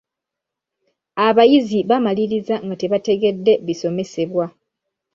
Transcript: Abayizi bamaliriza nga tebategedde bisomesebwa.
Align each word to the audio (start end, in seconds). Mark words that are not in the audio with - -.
Abayizi 1.27 1.79
bamaliriza 1.89 2.55
nga 2.65 2.75
tebategedde 2.81 3.53
bisomesebwa. 3.65 4.45